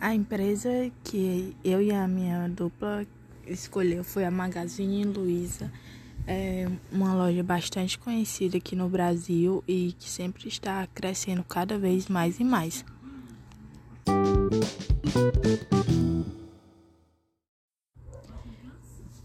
A 0.00 0.14
empresa 0.14 0.70
que 1.02 1.56
eu 1.64 1.82
e 1.82 1.90
a 1.90 2.06
minha 2.06 2.48
dupla 2.48 3.06
escolheu 3.46 4.04
foi 4.04 4.24
a 4.24 4.30
Magazine 4.30 5.04
Luiza, 5.04 5.70
é 6.26 6.68
uma 6.90 7.14
loja 7.14 7.42
bastante 7.42 7.98
conhecida 7.98 8.56
aqui 8.56 8.74
no 8.74 8.88
Brasil 8.88 9.62
e 9.66 9.92
que 9.98 10.08
sempre 10.08 10.48
está 10.48 10.86
crescendo 10.88 11.44
cada 11.44 11.78
vez 11.78 12.08
mais 12.08 12.40
e 12.40 12.44
mais. 12.44 12.84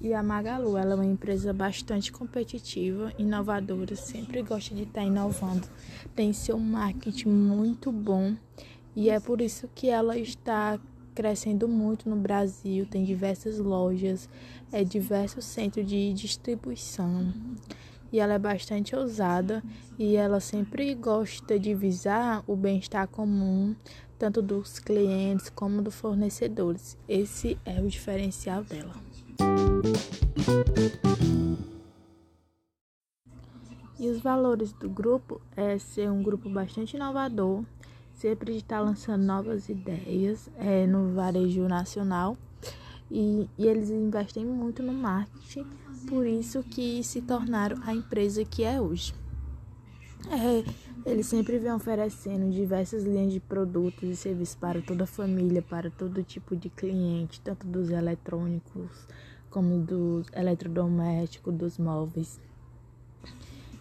E 0.03 0.15
a 0.15 0.23
Magalu, 0.23 0.77
ela 0.77 0.93
é 0.93 0.95
uma 0.95 1.05
empresa 1.05 1.53
bastante 1.53 2.11
competitiva, 2.11 3.13
inovadora, 3.19 3.95
sempre 3.95 4.41
gosta 4.41 4.73
de 4.73 4.81
estar 4.81 5.03
inovando, 5.03 5.67
tem 6.15 6.33
seu 6.33 6.57
marketing 6.57 7.29
muito 7.29 7.91
bom 7.91 8.35
e 8.95 9.11
é 9.11 9.19
por 9.19 9.41
isso 9.41 9.69
que 9.75 9.89
ela 9.89 10.17
está 10.17 10.79
crescendo 11.13 11.67
muito 11.67 12.09
no 12.09 12.15
Brasil, 12.15 12.85
tem 12.85 13.03
diversas 13.03 13.59
lojas, 13.59 14.27
é 14.71 14.83
diversos 14.83 15.45
centros 15.45 15.85
de 15.85 16.11
distribuição. 16.13 17.31
E 18.11 18.19
ela 18.19 18.33
é 18.33 18.39
bastante 18.39 18.95
ousada 18.95 19.63
e 19.99 20.15
ela 20.15 20.39
sempre 20.39 20.93
gosta 20.95 21.57
de 21.57 21.73
visar 21.73 22.43
o 22.47 22.55
bem-estar 22.55 23.07
comum, 23.07 23.75
tanto 24.19 24.41
dos 24.41 24.79
clientes 24.79 25.49
como 25.49 25.81
dos 25.81 25.95
fornecedores. 25.95 26.97
Esse 27.07 27.57
é 27.63 27.79
o 27.79 27.87
diferencial 27.87 28.63
dela. 28.63 29.10
E 33.99 34.09
os 34.09 34.19
valores 34.19 34.73
do 34.73 34.89
grupo 34.89 35.41
é 35.55 35.77
ser 35.77 36.09
um 36.09 36.23
grupo 36.23 36.49
bastante 36.49 36.95
inovador, 36.95 37.63
sempre 38.13 38.57
está 38.57 38.79
lançando 38.79 39.23
novas 39.23 39.69
ideias 39.69 40.49
é, 40.57 40.87
no 40.87 41.13
varejo 41.13 41.67
nacional 41.67 42.37
e, 43.11 43.47
e, 43.57 43.67
eles 43.67 43.89
investem 43.89 44.45
muito 44.45 44.81
no 44.81 44.93
marketing, 44.93 45.65
por 46.07 46.25
isso 46.25 46.63
que 46.63 47.03
se 47.03 47.21
tornaram 47.21 47.77
a 47.83 47.93
empresa 47.93 48.45
que 48.45 48.63
é 48.63 48.79
hoje. 48.79 49.13
É, 50.29 50.63
eles 51.09 51.25
sempre 51.25 51.57
vêm 51.57 51.73
oferecendo 51.73 52.51
diversas 52.51 53.03
linhas 53.03 53.33
de 53.33 53.39
produtos 53.39 54.09
e 54.09 54.15
serviços 54.15 54.55
para 54.55 54.81
toda 54.81 55.03
a 55.03 55.07
família, 55.07 55.61
para 55.61 55.89
todo 55.89 56.23
tipo 56.23 56.55
de 56.55 56.69
cliente, 56.69 57.41
tanto 57.41 57.67
dos 57.67 57.89
eletrônicos 57.89 59.07
como 59.51 59.77
dos 59.79 60.27
eletrodomésticos, 60.33 61.53
dos 61.53 61.77
móveis. 61.77 62.39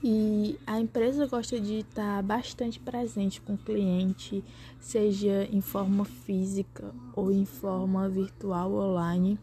E 0.03 0.59
a 0.67 0.81
empresa 0.81 1.27
gosta 1.27 1.61
de 1.61 1.81
estar 1.81 2.23
bastante 2.23 2.81
presente 2.81 3.41
com 3.41 3.55
o 3.55 3.59
cliente, 3.59 4.43
seja 4.79 5.47
em 5.53 5.61
forma 5.61 6.05
física 6.05 6.93
ou 7.15 7.31
em 7.31 7.45
forma 7.45 8.09
virtual 8.09 8.73
online. 8.75 9.39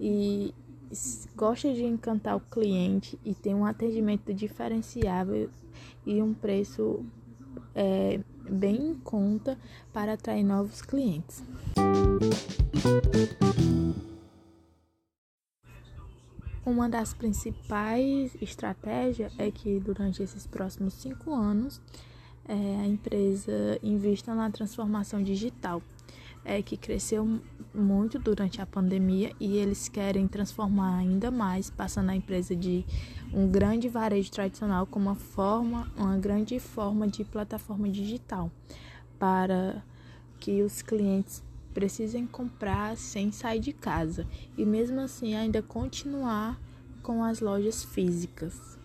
E 0.00 0.52
gosta 1.36 1.72
de 1.72 1.84
encantar 1.84 2.36
o 2.36 2.40
cliente 2.40 3.18
e 3.24 3.34
tem 3.34 3.54
um 3.54 3.64
atendimento 3.64 4.32
diferenciável 4.34 5.48
e 6.04 6.20
um 6.20 6.34
preço 6.34 7.04
é, 7.74 8.20
bem 8.50 8.90
em 8.90 8.94
conta 8.94 9.56
para 9.92 10.14
atrair 10.14 10.42
novos 10.42 10.82
clientes. 10.82 11.44
Uma 16.68 16.86
das 16.86 17.14
principais 17.14 18.36
estratégias 18.42 19.32
é 19.38 19.50
que 19.50 19.80
durante 19.80 20.22
esses 20.22 20.46
próximos 20.46 20.92
cinco 20.92 21.32
anos 21.32 21.80
é, 22.46 22.52
a 22.52 22.86
empresa 22.86 23.80
invista 23.82 24.34
na 24.34 24.50
transformação 24.50 25.22
digital, 25.22 25.80
é, 26.44 26.60
que 26.60 26.76
cresceu 26.76 27.40
muito 27.74 28.18
durante 28.18 28.60
a 28.60 28.66
pandemia 28.66 29.32
e 29.40 29.56
eles 29.56 29.88
querem 29.88 30.28
transformar 30.28 30.98
ainda 30.98 31.30
mais, 31.30 31.70
passando 31.70 32.10
a 32.10 32.14
empresa 32.14 32.54
de 32.54 32.84
um 33.32 33.48
grande 33.48 33.88
varejo 33.88 34.30
tradicional 34.30 34.86
com 34.86 34.98
uma 34.98 35.14
forma, 35.14 35.90
uma 35.96 36.18
grande 36.18 36.60
forma 36.60 37.08
de 37.08 37.24
plataforma 37.24 37.88
digital, 37.88 38.52
para 39.18 39.82
que 40.38 40.62
os 40.62 40.82
clientes 40.82 41.42
precisem 41.78 42.26
comprar 42.26 42.96
sem 42.96 43.30
sair 43.30 43.60
de 43.60 43.72
casa 43.72 44.26
e 44.56 44.64
mesmo 44.66 45.00
assim 45.00 45.36
ainda 45.36 45.62
continuar 45.62 46.60
com 47.04 47.22
as 47.22 47.38
lojas 47.38 47.84
físicas. 47.84 48.76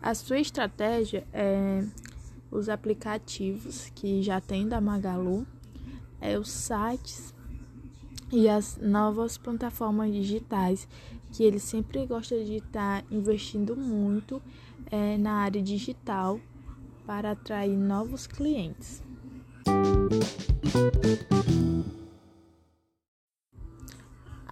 A 0.00 0.14
sua 0.14 0.38
estratégia 0.38 1.26
é 1.32 1.84
os 2.52 2.68
aplicativos 2.68 3.90
que 3.96 4.22
já 4.22 4.40
tem 4.40 4.68
da 4.68 4.80
Magalu, 4.80 5.44
é 6.20 6.38
os 6.38 6.52
sites 6.52 7.34
e 8.30 8.48
as 8.48 8.76
novas 8.76 9.36
plataformas 9.36 10.12
digitais 10.12 10.86
que 11.32 11.42
ele 11.42 11.58
sempre 11.58 12.06
gosta 12.06 12.44
de 12.44 12.58
estar 12.58 13.04
investindo 13.10 13.74
muito 13.74 14.40
é, 14.88 15.18
na 15.18 15.32
área 15.32 15.60
digital 15.60 16.38
para 17.06 17.32
atrair 17.32 17.76
novos 17.76 18.26
clientes. 18.26 19.02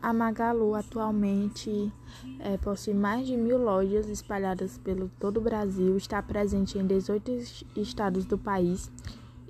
A 0.02 0.12
Magalu 0.12 0.74
atualmente 0.74 1.92
é, 2.38 2.56
possui 2.56 2.94
mais 2.94 3.26
de 3.26 3.36
mil 3.36 3.58
lojas 3.58 4.08
espalhadas 4.08 4.78
pelo 4.78 5.10
todo 5.20 5.36
o 5.36 5.42
Brasil, 5.42 5.96
está 5.96 6.22
presente 6.22 6.78
em 6.78 6.86
18 6.86 7.30
estados 7.76 8.24
do 8.24 8.38
país 8.38 8.90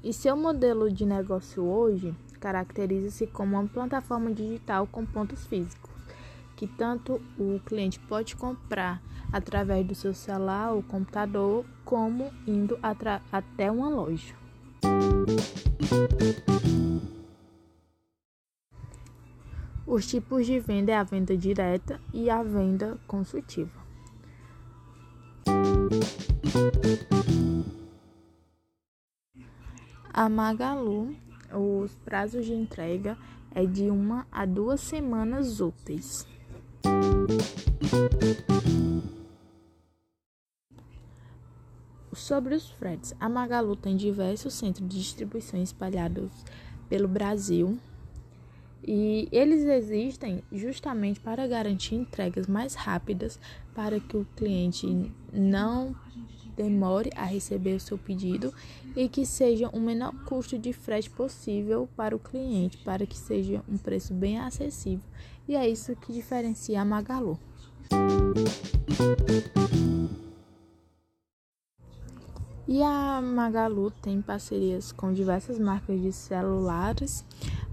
e 0.03 0.13
seu 0.13 0.37
modelo 0.37 0.91
de 0.91 1.07
negócio 1.07 1.63
hoje 1.63 2.15
caracteriza-se 2.41 3.27
como 3.27 3.57
uma 3.57 3.69
plataforma 3.69 4.33
digital 4.33 4.87
com 4.87 5.05
pontos 5.05 5.47
físicos, 5.47 5.90
que 6.61 6.67
tanto 6.67 7.23
o 7.39 7.59
cliente 7.65 7.99
pode 8.01 8.37
comprar 8.37 9.03
através 9.33 9.87
do 9.87 9.95
seu 9.95 10.13
celular 10.13 10.73
ou 10.73 10.83
computador, 10.83 11.65
como 11.87 12.31
indo 12.47 12.79
até 13.33 13.71
uma 13.71 13.89
loja. 13.89 14.35
Os 19.87 20.07
tipos 20.07 20.45
de 20.45 20.61
venda 20.61 20.93
é 20.93 20.97
a 20.97 21.03
venda 21.03 21.35
direta 21.35 21.99
e 22.13 22.29
a 22.29 22.43
venda 22.43 22.99
consultiva. 23.07 23.81
A 30.13 30.29
Magalu, 30.29 31.17
os 31.55 31.95
prazos 32.05 32.45
de 32.45 32.53
entrega 32.53 33.17
é 33.55 33.65
de 33.65 33.89
uma 33.89 34.27
a 34.31 34.45
duas 34.45 34.83
semanas 34.83 35.59
úteis. 35.59 36.29
Sobre 42.13 42.55
os 42.55 42.71
fretes, 42.71 43.15
a 43.21 43.29
Magalu 43.29 43.77
tem 43.77 43.97
diversos 43.97 44.55
centros 44.55 44.89
de 44.89 44.99
distribuição 44.99 45.63
espalhados 45.63 46.31
pelo 46.89 47.09
Brasil, 47.09 47.79
e 48.83 49.29
eles 49.31 49.65
existem 49.65 50.43
justamente 50.51 51.21
para 51.21 51.47
garantir 51.47 51.95
entregas 51.95 52.47
mais 52.47 52.75
rápidas, 52.75 53.39
para 53.75 54.01
que 54.01 54.17
o 54.17 54.27
cliente 54.37 55.13
não 55.33 55.95
demore 56.61 57.11
a 57.17 57.25
receber 57.25 57.75
o 57.75 57.81
seu 57.81 57.97
pedido 57.97 58.53
e 58.95 59.09
que 59.09 59.25
seja 59.25 59.69
o 59.71 59.81
menor 59.81 60.13
custo 60.25 60.59
de 60.59 60.73
frete 60.73 61.09
possível 61.09 61.89
para 61.97 62.15
o 62.15 62.19
cliente, 62.19 62.77
para 62.79 63.07
que 63.07 63.17
seja 63.17 63.63
um 63.69 63.79
preço 63.79 64.13
bem 64.13 64.39
acessível. 64.39 65.05
E 65.49 65.57
é 65.57 65.69
isso 65.69 65.97
que 65.97 66.13
diferencia 66.13 66.81
a 66.81 66.85
Magalu. 66.85 67.39
E 72.69 72.83
a 72.83 73.21
Magalu 73.23 73.91
tem 73.91 74.21
parcerias 74.21 74.93
com 74.93 75.13
diversas 75.13 75.59
marcas 75.59 76.01
de 76.01 76.13
celulares 76.13 77.25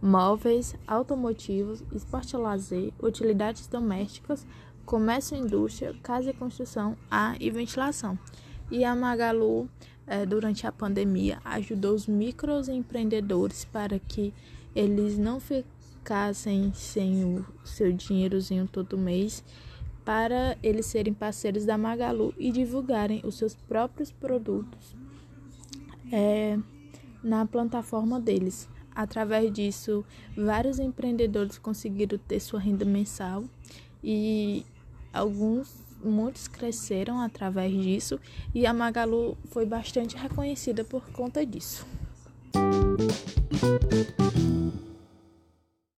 móveis, 0.02 0.76
automotivos, 0.88 1.84
esporte 1.92 2.38
lazer, 2.38 2.94
utilidades 3.02 3.68
domésticas, 3.68 4.46
comércio 4.86 5.36
e 5.36 5.40
indústria, 5.40 5.94
casa 6.02 6.30
e 6.30 6.34
construção, 6.34 6.96
ar 7.10 7.36
e 7.42 7.50
ventilação. 7.50 8.18
E 8.70 8.84
a 8.84 8.96
Magalu, 8.96 9.70
eh, 10.06 10.26
durante 10.26 10.68
a 10.68 10.72
pandemia, 10.72 11.40
ajudou 11.46 11.94
os 11.94 12.08
microempreendedores 12.08 13.66
para 13.66 13.98
que 13.98 14.34
eles 14.76 15.18
não 15.18 15.40
ficassem 15.40 16.74
sem 16.74 17.24
o 17.24 17.46
seu 17.64 17.92
dinheirozinho 17.92 18.68
todo 18.68 18.98
mês, 18.98 19.44
para 20.04 20.58
eles 20.64 20.86
serem 20.86 21.14
parceiros 21.14 21.66
da 21.66 21.78
Magalu 21.78 22.34
e 22.38 22.52
divulgarem 22.52 23.22
os 23.26 23.38
seus 23.38 23.56
próprios 23.56 24.12
produtos 24.12 24.96
é, 26.12 26.58
na 27.24 27.46
plataforma 27.46 28.20
deles. 28.20 28.70
Através 28.96 29.52
disso, 29.52 30.04
vários 30.36 30.80
empreendedores 30.80 31.58
conseguiram 31.58 32.18
ter 32.18 32.40
sua 32.40 32.60
renda 32.60 32.86
mensal 32.86 33.44
e 34.04 34.66
alguns 35.14 35.87
muitos 36.04 36.48
cresceram 36.48 37.20
através 37.20 37.72
disso 37.72 38.20
e 38.54 38.66
a 38.66 38.74
Magalu 38.74 39.38
foi 39.52 39.66
bastante 39.66 40.16
reconhecida 40.16 40.84
por 40.84 41.10
conta 41.12 41.46
disso. 41.46 41.86